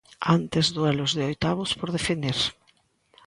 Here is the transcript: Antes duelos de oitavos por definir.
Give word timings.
Antes 0.37 0.65
duelos 0.77 1.11
de 1.17 1.23
oitavos 1.29 1.71
por 1.79 1.89
definir. 1.97 2.37